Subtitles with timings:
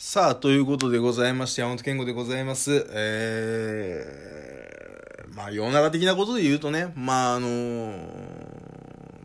[0.00, 2.86] さあ、ということでございまして、山本健吾でございます。
[2.92, 7.98] えー、まあ、世の中的なことで言うとね、まあ、あのー、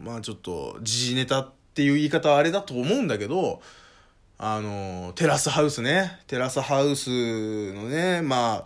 [0.02, 3.62] まあ、ちょっと、時事ネタっていう言い方はあれだと思うんだけど、
[4.40, 8.64] あのー、テラスハウスね、テラスハウスのね、ま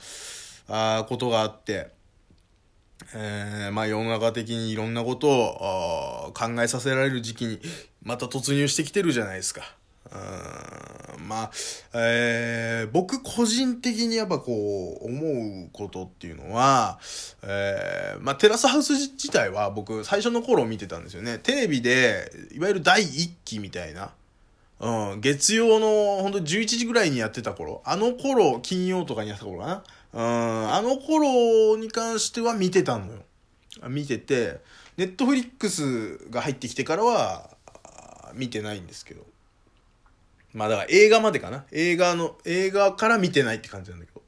[0.69, 1.89] あ、あことがあって、
[3.15, 7.59] えー、まあ世の中的にいろんなことを考えさせられる時期に
[8.01, 9.75] また突入してきてるじゃないですか。
[11.27, 11.51] まあ、
[11.93, 16.99] えー、僕個人的にやっぱこう、思うことっていうのは、
[17.43, 21.39] えー、まあ、テラスハウス自体は僕最初の頃見てたんですよね。
[21.39, 24.11] テレビで、いわゆる第一期みたいな、
[24.79, 29.83] うん、月曜のほんと11時ぐらいにやってた頃、あの頃、金曜とかにやってた頃かな。
[30.13, 33.23] うん、あの頃に関しては見てたのよ。
[33.89, 34.59] 見てて、
[34.95, 37.49] ネットフリックスが入ってきてからは、
[38.33, 39.25] 見てないんですけど。
[40.57, 41.65] まあだから映画までかな。
[41.71, 44.23] 映画の、映画から見てないって感じなんだけど。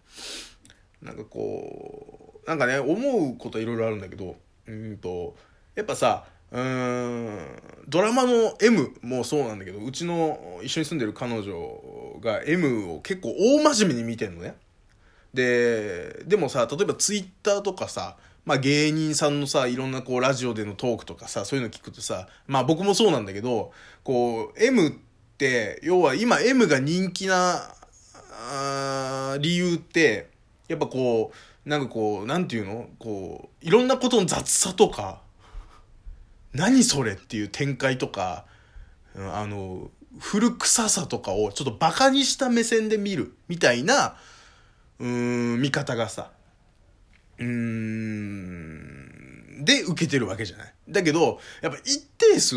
[1.02, 4.36] なんかこう、なんかね、思うこといろいろあるんだけど、
[4.68, 5.36] うんと、
[5.74, 7.40] やっぱさ、うん、
[7.88, 14.56] ドラマの M もそうなんだけど、うちの一緒に住んでる彼女が M を結構大真面目に見てんのね。
[15.34, 23.72] で、でもさ、例えばツイッターとかさ、まあ芸人さんのさ、いろんなこうラジオでのトークとかさ、そういうの聞くとさ、まあ僕もそうなんだけど、
[24.04, 25.09] こう、M って、
[25.84, 27.76] 要は今 M が人気な、
[29.40, 30.30] 理由って、
[30.68, 31.32] やっぱこ
[31.66, 32.90] う、なんかこう、なんていうの？
[33.00, 35.22] こう、いろんなことの雑さとか、
[36.54, 38.46] 何それっていう展開とか、
[39.16, 44.18] あの、古臭さとかをちょっとバカにした目線で見るみたいな、
[45.00, 46.32] うーん、見方がさ、
[47.38, 50.74] うーん、で受けてるわけじゃない。
[50.90, 52.56] だけど、やっぱ一定数、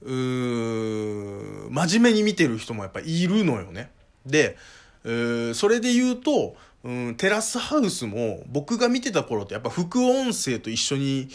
[0.00, 3.90] 真面目に見てる人もやっぱいるのよね。
[4.26, 4.56] で、
[5.02, 11.28] それで言うと、うん、テラスハウスも僕が見てた頃ってやっぱ副音声と一緒に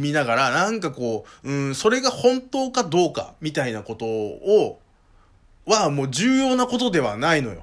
[0.00, 4.80] 見ながらなんかこう、うん、それが本当かどうかみたいなことを
[5.66, 7.62] はもう重要なことではないのよ。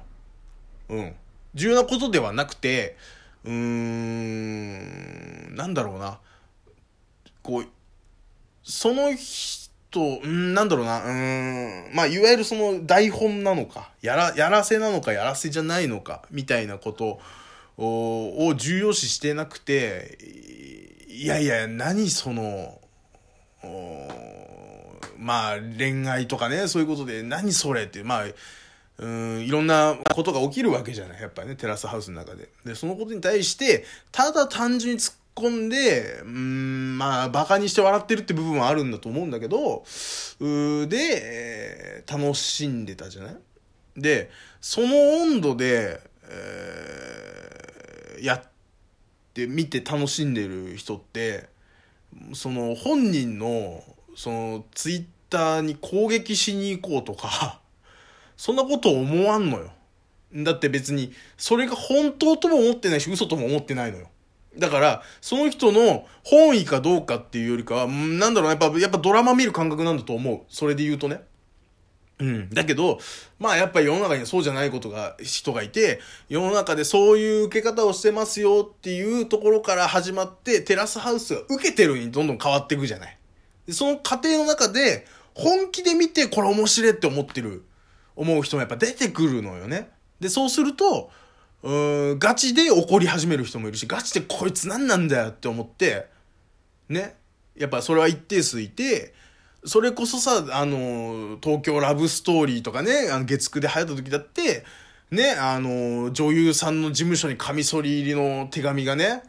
[0.88, 1.14] うん。
[1.54, 2.96] 重要なことではなくて、
[3.44, 6.18] うーん、なんだろうな。
[7.42, 7.66] こう、
[8.62, 17.20] その人、うん、なんだろうな、うん、まあ、いわゆるその台本なのか、やら、やらせなのか、やらせじゃないのか、みたいなこと
[17.78, 20.18] を重要視してなくて、
[21.08, 22.78] いやいや、何その、
[25.16, 28.24] まあ、恋愛とかね、そういうことで、何それって、まあ、
[28.98, 31.20] うん、いろんなことが起きるわけじゃない。
[31.20, 32.50] やっぱりね、テラスハウスの中で。
[32.64, 39.84] で、そのことに対して、ただ単純に突っ込んで、うん、まあ、馬鹿にして笑ってるって部分はあるんだと思うんだけど、
[40.40, 43.36] うで、楽しんでたじゃない？
[43.96, 44.88] で、その
[45.22, 48.42] 温度で、えー、やっ
[49.34, 51.48] て見て楽しんでる人って、
[52.34, 53.82] その本人の、
[54.16, 57.60] そのツイッターに攻撃しに行こうとか、
[58.36, 59.72] そんなこと思わんのよ。
[60.34, 64.10] だって別に、それが本当とも思ってないし、嘘とも思ってないのよ。
[64.56, 70.40] だから、その人の本意かどうかっていうよりかは、なんだろう、やっぱ、やっぱドラマ見る感覚なんだと思う。
[70.48, 71.20] それで言うとね。
[72.18, 72.50] うん。
[72.50, 72.98] だけど、
[73.38, 83.18] まあやっぱり世の中にはそうじゃないことが、人がいて、世の中でそういう受け方をしてますよっていうところから始まって、テラスハウスが受けてるにどんどん変わっていくじゃない。
[83.70, 87.64] その過程の中で、本気で見てこれ面白いって思ってる
[88.16, 89.90] 思う人もやっぱ出てくるのよね。
[90.18, 91.10] で、そうすると、
[91.62, 96.06] うーん、ガチで怒り始める人もいるし、ガチでこいつ何なんだよって思って、
[96.88, 97.16] ね。
[97.56, 99.12] やっぱそれは一定数いて、
[99.64, 104.64] それこそさ、あの、東京ラブストーリーとかね、あの月9で流行った時だって、
[105.10, 109.22] ね、あの、女優さんの事務所にカミソリ入りの手紙がね、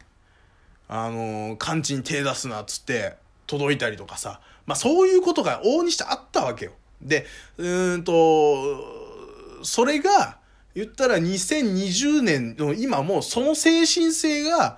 [0.87, 3.15] あの、完治に手出すなっつって
[3.47, 6.73] 届いたりとかさ、まあそういうことが往々にしてあったわけよ。
[7.01, 7.25] で、
[7.57, 10.38] うんと、それが、
[10.75, 14.77] 言ったら2020年の今もその精神性が、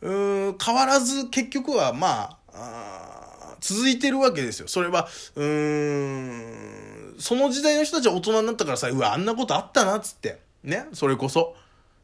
[0.00, 0.12] う
[0.52, 4.68] ん、変わらず結局はまあ続いてるわけですよ。
[4.68, 10.40] それは、うん、その時代の人たちは大人になったからさ、うわ、あんなことあったな、っつって。
[10.64, 11.54] ね、それこそ。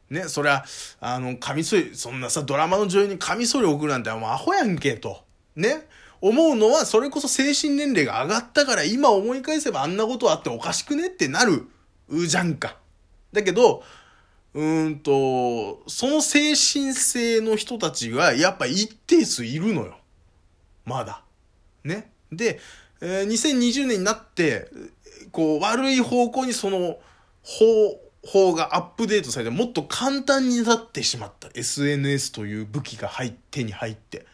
[0.08, 0.64] ね、そりゃ、
[1.00, 5.24] あの、カミソリ、そんなさ、ドラマの女優にカミソリ送るなんて、もうアホやんけ、と。
[5.56, 5.86] ね。
[6.20, 11.66] 思うのは、それこそ精神年齢が上がったから、今思い返せばあんなことあっておかしくねってなる、
[12.08, 12.76] うじゃんか。
[13.32, 13.82] だけど、
[14.54, 19.98] うんと、その精神性の人たちが、やっぱ一定数いるのよ。
[20.84, 21.22] まだ。
[21.84, 22.10] ね。
[22.32, 22.58] で、
[23.00, 24.68] えー、2020年になって、
[25.30, 26.98] こう、悪い方向にその、
[27.42, 27.64] 方
[28.26, 34.26] 法がアップデートされてもっと簡単になってしまった SNS という武器が入手に入って。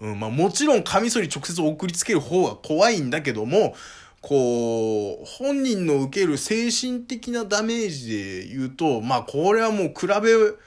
[0.00, 3.74] うん、まあもちろんカミソリ直接送りつける方が怖いんだけども、
[4.22, 10.58] こう、本人の受ける精神的なダメージで言うと、まあこれはもう比べる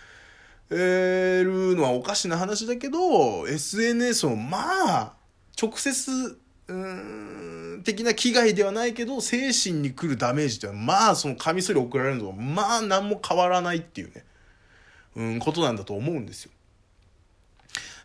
[1.76, 5.14] のはおかしな話だけど、SNS をまあ、
[5.60, 6.38] 直接、
[6.68, 14.26] うん、的な危害ではないけど、精神に来るダメージってまあそのカミソリ送られるのとまあ何も変わらないっていうね、
[15.16, 16.52] うん、ことなんだと思うんですよ。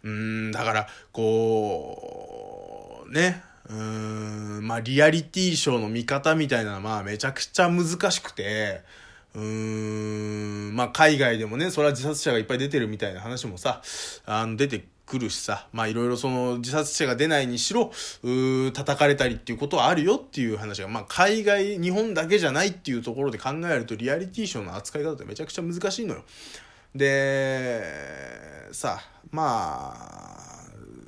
[0.04, 8.82] うん、だから、こう、ね、うん、まあ、リアリティショーの見方みたいなのは、まあ、めちゃくちゃ難しくて、
[9.34, 9.42] うー
[10.72, 13.80] ん、まあ、海外でもね、それは自殺者がいっぱい出てるみたいな話もさ、
[14.26, 17.92] あの、出てくるしさ、まあ、いろいろその、自殺者が出ないにしろ、
[18.24, 26.24] う叩かれたりっていうことはあるよっていう話が、まあ、海外、日本だけじゃないっていうところで考えると、リアリティショーの扱い方ってめちゃくちゃ難しいのよ。
[26.96, 27.84] で、
[28.72, 29.00] さ、
[29.30, 30.59] まあ、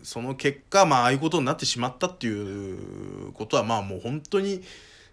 [0.03, 4.63] その結果、まあ、ああいうことになってしまったっていうことは、まあもう本当に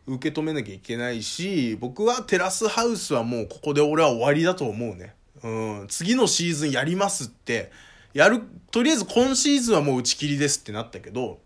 [0.07, 5.13] 受け止めなきゃいけないし、僕はテラスハウスはもうここで俺は終わりだと思うね。
[5.43, 5.49] う
[5.83, 7.71] ん、次のシーズンやりますって、
[8.13, 8.41] やる、
[8.71, 11.39] とりあえず今シーズンはもう打ち切りですってなったけど、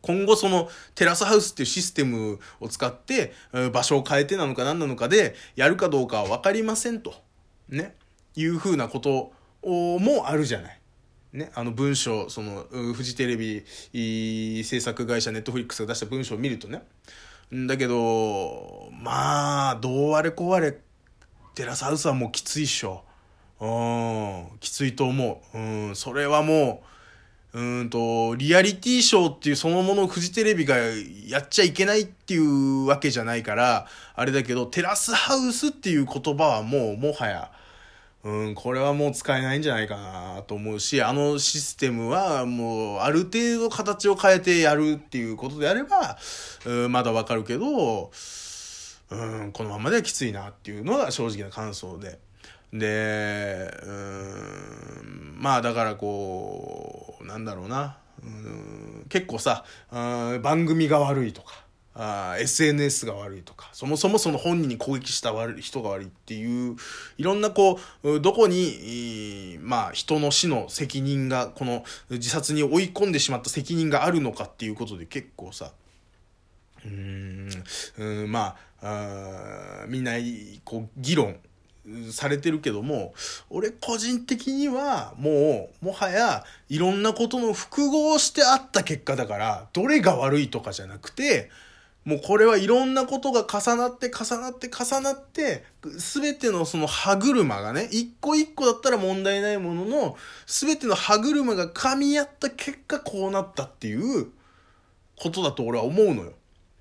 [0.00, 3.32] 今後そのテラスハウスっていうシステムを使って
[3.72, 7.14] 場所を変えてなのか何なのかでやるかどうかは分かりませんと。
[7.68, 7.96] ね。
[8.36, 9.32] いうふうなこと
[9.64, 10.80] もあるじゃない。
[11.36, 13.64] ね、あの文章、その、フジテレビ
[14.64, 16.82] 制作会社ネットフリックスが出した文章を見るとね。
[17.52, 20.78] だけど、まあ、どうあれこうあれ、
[21.54, 23.04] テラスハウスはもうきついっしょ。
[23.60, 23.66] う
[24.54, 25.58] ん、きついと思う。
[25.58, 26.82] うん、それはも
[27.52, 30.76] う、うんと、リアリティショーっていうそのものをフジテレビが
[31.26, 37.50] やっちゃいけないっていうわけじゃないから、あれだけど、テラスハウスっていう言葉はもう、もはや、
[38.26, 46.18] うん、これはもう使えないんじゃないかなと思うし、あのシステムはもうある程度形を変えてやるっていうことであれば、
[46.64, 48.10] うん、まだわかるけど、
[49.10, 52.18] うん、このままではきついなっていうのが正直な感想で。
[52.72, 59.64] で、うん、まあだからこう、なんだろうな、うん、結構さ、
[60.42, 61.65] 番組が悪いとか、
[61.98, 66.76] あ SNS が悪いとか、そもそもその本人に攻撃した悪い人が悪いっていう、
[67.16, 75.72] いろんなこう、どこに、まあ人の死の責任が、この自殺に追い込んでしまった責任があるのかっていうことで結構さ、
[76.84, 80.12] うーん、まあ、あみんな、
[80.64, 81.36] こう、議論
[82.10, 83.14] されてるけども、
[83.48, 91.50] 俺個人的にはもう、もはやいろんなことの複合してあった結果だから、どれが悪いとかじゃなくて、
[92.06, 95.64] もうこれはいろんなことが重なって重なって重なって、
[95.98, 100.16] すべてのその歯車がね、一個一個だったら問題ないものの、
[100.46, 104.28] すべての歯車が噛み合った結果こうなったっていう
[105.18, 106.34] ことだと俺は思うのよ。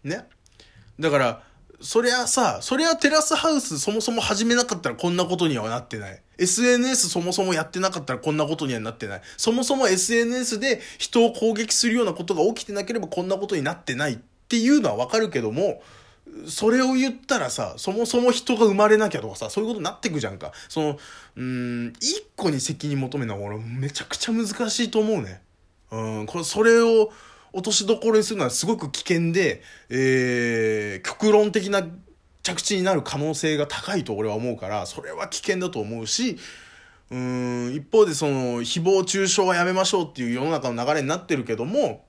[0.03, 0.27] ね。
[0.99, 1.43] だから、
[1.81, 6.21] そりゃさ、そりゃテラスハウスそもそも始めなかったらこんなことにはなってない。
[6.37, 9.21] SNS そもそもやってなかったらこんなことにはなってない。
[9.37, 15.81] そもそも SNS で人を攻撃するようなことが起きてなければこんなことになってないっていうのはわかるけども、
[16.47, 20.51] それを言ったらさ、そもそも人が生まれなきゃとかさ、そういうことになってくじゃんか。
[20.69, 20.99] その、
[21.35, 25.41] うん、一個に責任求めるのは俺めちゃくちゃ難しいと思うね。
[25.91, 27.11] うん、これ、それを
[27.53, 31.83] 落としどころにするのはすごく危険で、えー、極論的な
[32.43, 36.37] 着地になる可能性が高いと俺は思うから、それは危険だと思うし、
[37.11, 42.05] うん、一方でその、誹謗中傷はやめましょうっていう世の中の流れになってるけども、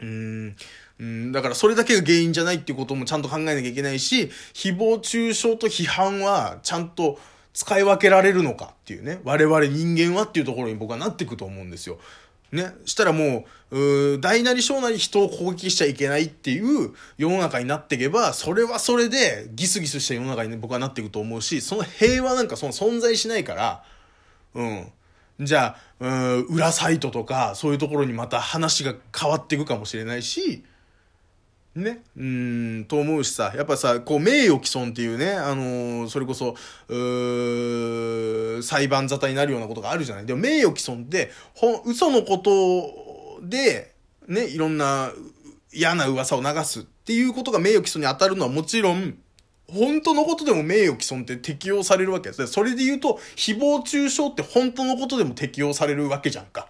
[0.00, 0.56] うん、
[1.00, 7.18] うん、だからそれだけが原因じゃないっていうこともちゃんと考えなきゃいけないし、誹謗中傷と批判はちゃんと
[7.54, 11.98] 使い分けられるのかっていうね、我々人間はっていうところに僕はなっていくと思うんですよ。
[12.52, 12.74] ね。
[12.84, 23.84] したらもう、う大なり小なり人を攻撃しちゃいけないっていう世の中になっていけば、それはそれでギスギスした世の中に、ね、僕はなっていくと思うし、その平和なんかその存在しないから、
[24.54, 24.92] うん。
[25.40, 30.64] じゃあ、うん、裏サイトとか、そういうところにまた話が変わっていくかもしれないし、
[31.74, 32.02] ね。
[32.16, 36.56] うん、と思うしさ、やっぱさ、こう、名誉毀損っていうね、あのー、それこそ、
[36.88, 40.26] う裁判沙汰になるようなことがあるじゃない。
[40.26, 43.94] でも、名誉毀損って、ほ、嘘のことで、
[44.26, 45.12] ね、いろんな
[45.72, 49.16] 嫌な噂を流すっていうことが名誉毀損に当たるのはもちろん、
[49.68, 52.46] 本当のことでも名誉毀損って適用されるわけです。
[52.48, 56.68] それで言うと、誹謗中傷って本当のことでも適用されるわけじゃんか。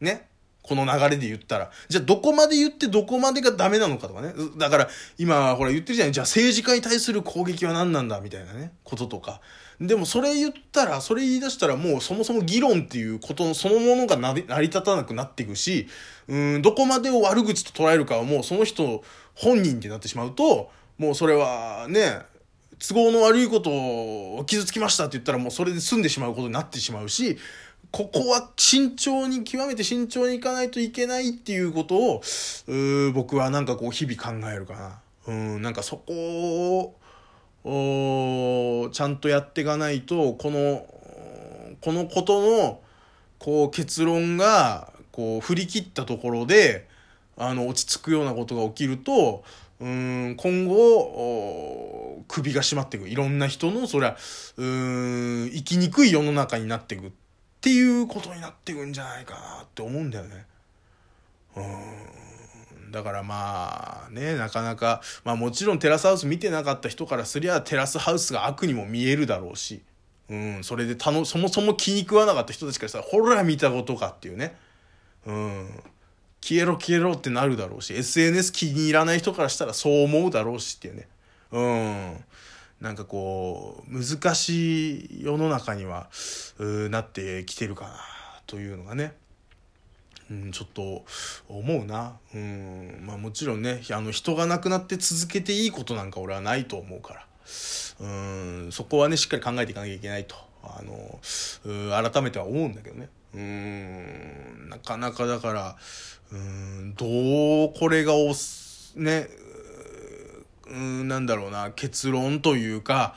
[0.00, 0.26] ね。
[0.66, 1.70] この流れで言ったら。
[1.88, 4.32] じゃあどこまで言ってどこまでがダメなのかとかね。
[4.56, 6.12] だから今ほら言ってるじゃない。
[6.12, 8.72] じゃあ政治家に対する攻撃は何なんだみたいなね。
[8.82, 9.42] こととか。
[9.78, 15.86] でもそれ言ったら、それ言い出したらもうそもそも議論っていうことそのものが成り立たなくなっていくし、
[16.28, 19.04] うん、どこまでを悪口と捉えるかはもうその人
[19.34, 22.20] 本人ってなってしまうと、もうそれはね、
[22.78, 27.38] 都合の悪いことを傷つきましたって言ったらもうそれで済んでしまうことになってしまうし、
[27.94, 32.22] ここは慎重に、極めて慎重にいかないといけないっていうことを、
[33.12, 35.00] 僕はなんかこう日々考えるかな。
[35.28, 36.96] うん、なんかそこ
[37.62, 40.84] を、ちゃんとやっていかないと、この、
[41.80, 42.80] このことの、
[43.38, 46.88] こう結論が、こう振り切ったところで、
[47.36, 49.44] あの、落ち着くようなことが起きると、
[49.80, 54.16] うん今後首が締まっていくいろんな人のそりゃ
[54.56, 57.10] うん生きにくい世の中になっていくっ
[57.64, 60.44] ていうことになっていくんじゃないかなって思うんだよね。
[61.56, 69.82] うんだからまあねなかなかまあもちろんテラスハウス見てなかった人からすりゃテラスハウスが悪にも見えるだろうし、
[70.28, 74.56] うん、それでたのそもそも気に食わなかった人たちからさほら見たことかっていうね。
[75.26, 75.68] うん
[76.44, 81.08] 消えろ消えろってなるだろうし、SNS 気に入らない人からしたらそう思うだろうしっていうね。
[81.50, 82.24] うん。
[82.84, 86.10] なんかこう、難しい世の中には、
[86.58, 87.96] なってきてるかな、
[88.46, 89.14] というのがね。
[90.30, 91.06] うん、ちょっと
[91.48, 92.18] 思うな。
[92.34, 93.02] うん。
[93.06, 97.26] まあもちろんね、あの人が亡くなって続けていいことなんか俺はないと思うから。
[98.00, 101.20] うん、そこはね、しっかり考えていかなきゃいけないと、あの、
[102.12, 103.08] 改めては思うんだけどね。
[103.34, 105.76] うん、なかなかだから、
[106.32, 108.34] うん、どうこれがお
[108.96, 109.28] ね、
[110.66, 113.14] うん、なんだろうな、結論というか、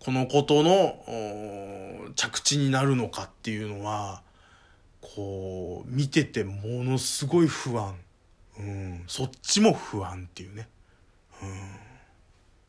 [0.00, 4.22] このことの着地になるのかっていうのは、
[5.00, 7.94] こう、見ててものすごい不安。
[8.58, 10.68] うん、そっちも不安っていうね。
[11.42, 11.87] うん